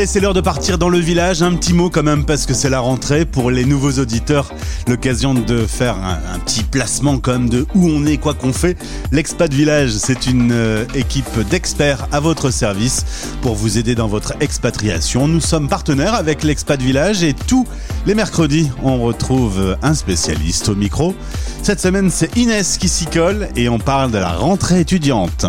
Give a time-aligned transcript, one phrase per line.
[0.00, 1.42] Allez, c'est l'heure de partir dans le village.
[1.42, 4.50] Un petit mot quand même parce que c'est la rentrée pour les nouveaux auditeurs.
[4.88, 8.78] L'occasion de faire un, petit placement quand même de où on est, quoi qu'on fait.
[9.12, 13.04] L'Expat Village, c'est une euh, équipe d'experts à votre service
[13.42, 15.28] pour vous aider dans votre expatriation.
[15.28, 17.66] Nous sommes partenaires avec l'Expat Village et tous
[18.06, 21.14] les mercredis, on retrouve un spécialiste au micro.
[21.62, 25.44] Cette semaine, c'est Inès qui s'y colle et on parle de la rentrée étudiante.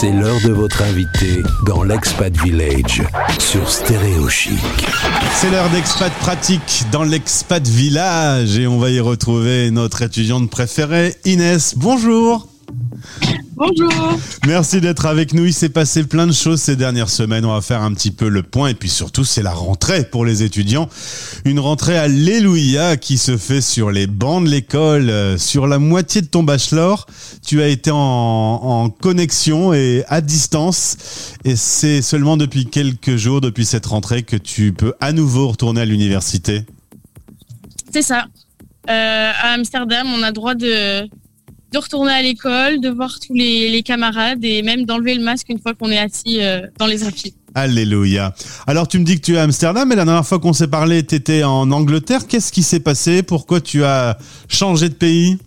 [0.00, 3.00] C'est l'heure de votre invité dans l'Expat Village
[3.38, 4.58] sur Stéréo Chic.
[5.36, 11.14] C'est l'heure d'Expat Pratique dans l'Expat Village et on va y retrouver notre étudiante préférée,
[11.24, 11.74] Inès.
[11.76, 12.48] Bonjour.
[13.56, 14.18] Bonjour.
[14.46, 15.44] Merci d'être avec nous.
[15.44, 17.44] Il s'est passé plein de choses ces dernières semaines.
[17.44, 20.24] On va faire un petit peu le point et puis surtout c'est la rentrée pour
[20.24, 20.88] les étudiants.
[21.44, 26.20] Une rentrée alléluia qui se fait sur les bancs de l'école, euh, sur la moitié
[26.20, 27.06] de ton bachelor.
[27.46, 30.96] Tu as été en, en connexion et à distance
[31.44, 35.82] et c'est seulement depuis quelques jours, depuis cette rentrée que tu peux à nouveau retourner
[35.82, 36.64] à l'université.
[37.92, 38.26] C'est ça.
[38.90, 41.08] Euh, à Amsterdam, on a droit de
[41.74, 45.58] de retourner à l'école, de voir tous les, camarades et même d'enlever le masque une
[45.58, 47.34] fois qu'on est assis euh, dans les amphis.
[47.54, 48.32] Alléluia.
[48.66, 50.68] Alors tu me dis que tu es à Amsterdam, mais la dernière fois qu'on s'est
[50.68, 52.26] parlé, tu étais en Angleterre.
[52.28, 53.22] Qu'est-ce qui s'est passé?
[53.22, 54.16] Pourquoi tu as
[54.48, 55.38] changé de pays?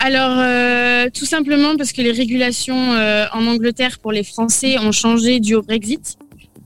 [0.00, 4.92] Alors, euh, tout simplement parce que les régulations euh, en Angleterre pour les Français ont
[4.92, 6.18] changé dû au Brexit.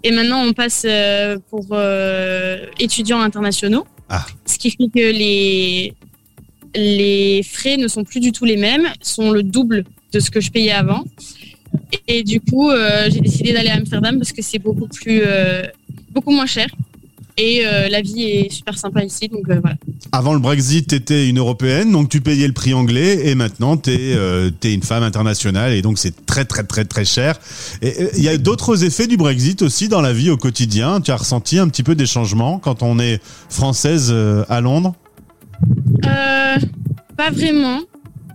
[0.03, 0.87] Et maintenant, on passe
[1.51, 1.67] pour
[2.79, 3.85] étudiants internationaux.
[4.09, 4.25] Ah.
[4.47, 5.95] Ce qui fait que les,
[6.75, 10.41] les frais ne sont plus du tout les mêmes, sont le double de ce que
[10.41, 11.05] je payais avant.
[12.09, 15.63] Et, du coup, euh, j'ai décidé d'aller à Amsterdam parce que c'est beaucoup plus, euh,
[16.13, 16.69] beaucoup moins cher.
[17.37, 19.77] Et euh, la vie est super sympa ici, donc voilà.
[20.13, 23.77] Avant le Brexit, tu étais une européenne, donc tu payais le prix anglais, et maintenant
[23.79, 27.39] tu es, une femme internationale, et donc c'est très très très très cher.
[27.83, 31.01] Il y a d'autres effets du Brexit aussi dans la vie au quotidien.
[31.01, 34.15] Tu as ressenti un petit peu des changements quand on est française
[34.49, 34.95] à Londres?
[36.07, 36.57] Euh,
[37.17, 37.81] pas vraiment.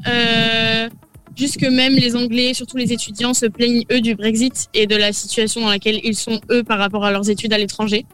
[0.08, 0.90] Euh,
[1.36, 4.96] juste que même les Anglais, surtout les étudiants, se plaignent eux du Brexit et de
[4.96, 8.06] la situation dans laquelle ils sont eux par rapport à leurs études à l'étranger.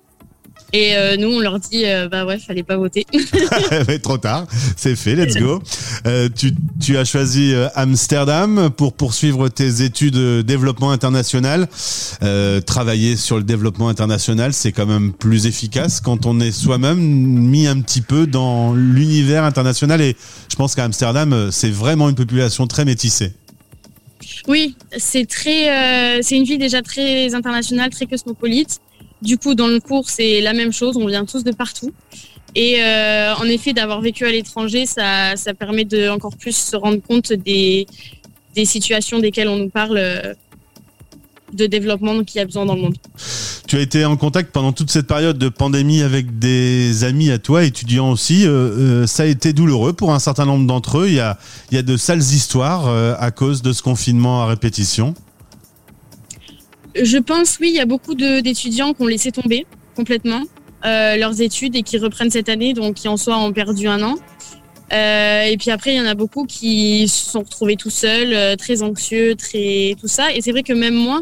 [0.74, 3.06] Et euh, nous, on leur dit, euh, bah ouais, fallait pas voter.
[3.88, 5.62] Mais trop tard, c'est fait, let's go.
[6.08, 11.68] Euh, tu, tu, as choisi euh, Amsterdam pour poursuivre tes études de développement international.
[12.66, 17.68] Travailler sur le développement international, c'est quand même plus efficace quand on est soi-même mis
[17.68, 20.02] un petit peu dans l'univers international.
[20.02, 20.16] Et
[20.50, 23.34] je pense qu'à Amsterdam, c'est vraiment une population très métissée.
[24.48, 28.80] Oui, c'est très, c'est une ville déjà très internationale, très cosmopolite.
[29.22, 30.98] Du coup, dans le cours, c'est la même chose.
[30.98, 31.92] On vient tous de partout.
[32.56, 36.76] Et euh, en effet, d'avoir vécu à l'étranger, ça, ça permet de encore plus se
[36.76, 37.88] rendre compte des,
[38.56, 40.34] des situations desquelles on nous parle euh,
[41.54, 42.96] de développement qu'il y a besoin dans le monde.
[43.68, 47.40] Tu as été en contact pendant toute cette période de pandémie avec des amis à
[47.40, 48.46] toi, étudiants aussi.
[48.46, 51.08] Euh, ça a été douloureux pour un certain nombre d'entre eux.
[51.08, 51.38] Il y a,
[51.72, 55.14] il y a de sales histoires à cause de ce confinement à répétition.
[56.96, 59.66] Je pense, oui, il y a beaucoup d'étudiants qui ont laissé tomber
[59.96, 60.44] complètement
[60.86, 64.02] euh, leurs études et qui reprennent cette année, donc qui en soi ont perdu un
[64.02, 64.16] an.
[64.92, 68.34] Euh, et puis après, il y en a beaucoup qui se sont retrouvés tout seuls,
[68.34, 70.34] euh, très anxieux, très tout ça.
[70.34, 71.22] Et c'est vrai que même moi,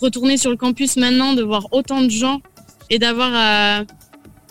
[0.00, 2.40] retourner sur le campus maintenant, de voir autant de gens
[2.88, 3.84] et d'avoir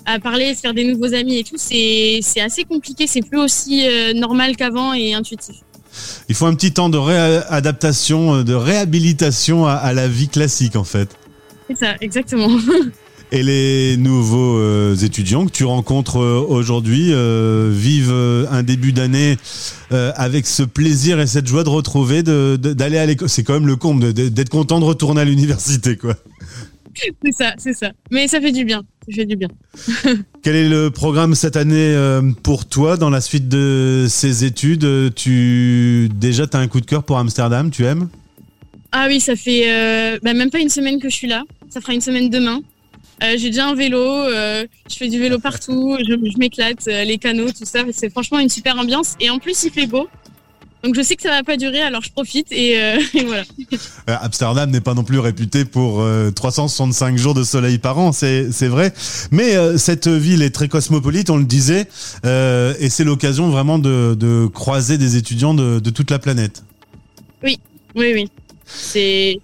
[0.06, 3.08] à, parler, faire des nouveaux amis et tout, c'est assez compliqué.
[3.08, 3.86] C'est plus aussi
[4.16, 5.62] normal qu'avant et intuitif.
[6.30, 10.84] Il faut un petit temps de réadaptation, euh, de réhabilitation à, la vie classique en
[10.84, 11.10] fait.
[11.70, 12.50] C'est ça, exactement.
[13.34, 17.14] Et les nouveaux euh, étudiants que tu rencontres euh, aujourd'hui
[17.72, 19.38] vivent un début d'année
[19.90, 23.30] avec ce plaisir et cette joie de retrouver, d'aller à l'école.
[23.30, 26.16] C'est quand même le comble d'être content de retourner à l'université, quoi.
[26.94, 27.92] C'est ça, c'est ça.
[28.12, 28.84] Mais ça fait du bien.
[29.08, 29.48] Ça fait du bien.
[30.44, 35.14] Quel est le programme cette année euh, pour toi dans la suite de ces études?
[35.14, 38.10] Tu déjà tu as un coup de cœur pour Amsterdam, tu aimes?
[38.92, 41.44] Ah oui, ça fait euh, bah, même pas une semaine que je suis là.
[41.70, 42.60] Ça fera une semaine demain.
[43.24, 47.66] Euh, j'ai déjà un vélo, je fais du vélo partout, je m'éclate, les canaux, tout
[47.66, 47.84] ça.
[47.92, 49.16] C'est franchement une super ambiance.
[49.20, 50.08] Et en plus, il fait beau.
[50.84, 53.44] Donc je sais que ça va pas durer, alors je profite et, euh, voilà.
[54.10, 56.04] Euh, Amsterdam n'est pas non plus réputé pour
[56.36, 58.92] 365 euh, jours de soleil par an, c'est vrai.
[59.30, 61.88] Mais cette ville est très cosmopolite, on le disait,
[62.24, 66.64] et c'est l'occasion vraiment de, de, croiser des étudiants de, de, toute la planète.
[67.44, 67.60] Oui,
[67.96, 68.30] oui, oui.
[68.66, 69.40] C'est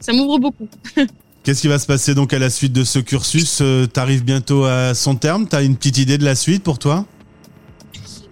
[0.00, 0.68] ça m'ouvre beaucoup.
[1.44, 3.56] Qu'est-ce qui va se passer donc à la suite de ce cursus?
[3.56, 5.48] Tu arrives bientôt à son terme?
[5.48, 7.06] Tu as une petite idée de la suite pour toi?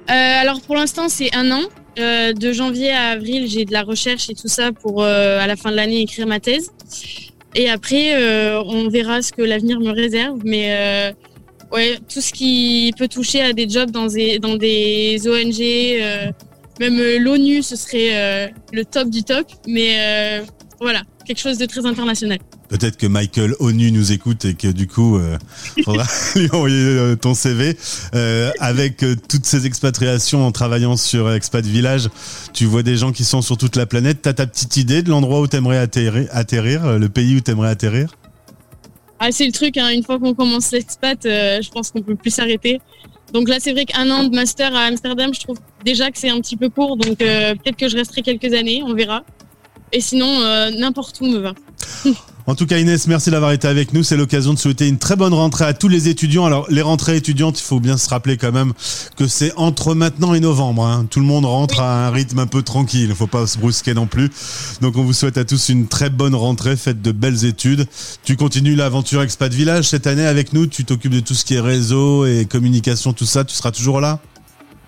[0.06, 1.62] Alors pour l'instant c'est un an.
[1.98, 5.46] Euh, de janvier à avril, j'ai de la recherche et tout ça pour euh, à
[5.46, 6.70] la fin de l'année écrire ma thèse.
[7.54, 8.14] Et après,
[8.64, 10.38] on verra ce que l'avenir me réserve.
[10.44, 11.12] Mais
[11.72, 16.32] ouais, tout ce qui peut toucher à des jobs dans des, dans des ONG,
[16.78, 19.48] même l'ONU, ce serait le top du top.
[19.66, 20.42] Mais
[20.81, 22.38] voilà, quelque chose de très international.
[22.71, 25.37] Peut-être que Michael ONU nous écoute et que du coup, euh,
[25.85, 26.06] faudra
[26.37, 27.77] lui envoyer euh, ton CV.
[28.15, 32.09] Euh, avec euh, toutes ces expatriations en travaillant sur Expat Village,
[32.55, 34.23] tu vois des gens qui sont sur toute la planète.
[34.23, 38.09] T'as ta petite idée de l'endroit où t'aimerais atterrir, atterrir, le pays où t'aimerais atterrir?
[39.19, 42.31] Ah, C'est le truc, hein, une fois qu'on commence l'expat, je pense qu'on peut plus
[42.31, 42.81] s'arrêter.
[43.35, 46.31] Donc là, c'est vrai qu'un an de master à Amsterdam, je trouve déjà que c'est
[46.31, 46.97] un petit peu court.
[46.97, 49.25] Donc peut-être que je resterai quelques années, on verra.
[49.92, 51.52] Et sinon, n'importe où me va.
[52.46, 54.02] En tout cas, Inès, merci d'avoir été avec nous.
[54.02, 56.46] C'est l'occasion de souhaiter une très bonne rentrée à tous les étudiants.
[56.46, 58.72] Alors, les rentrées étudiantes, il faut bien se rappeler quand même
[59.16, 60.84] que c'est entre maintenant et novembre.
[60.84, 61.06] Hein.
[61.10, 63.02] Tout le monde rentre à un rythme un peu tranquille.
[63.02, 64.31] Il ne faut pas se brusquer non plus.
[64.81, 66.76] Donc, on vous souhaite à tous une très bonne rentrée.
[66.76, 67.87] Faites de belles études.
[68.25, 70.66] Tu continues l'aventure Expat Village cette année avec nous.
[70.66, 73.44] Tu t'occupes de tout ce qui est réseau et communication, tout ça.
[73.44, 74.19] Tu seras toujours là?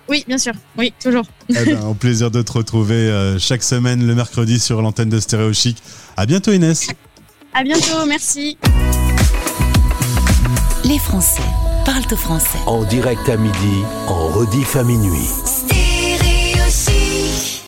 [0.09, 0.53] Oui, bien sûr.
[0.77, 1.25] Oui, toujours.
[1.49, 5.19] Eh ben, au plaisir de te retrouver euh, chaque semaine le mercredi sur l'antenne de
[5.19, 5.77] Stéréo Chic.
[6.17, 6.87] À bientôt Inès.
[7.53, 8.57] À bientôt, merci.
[10.83, 11.41] Les Français
[11.85, 12.59] parlent au français.
[12.65, 15.29] En direct à midi, en rediff à minuit.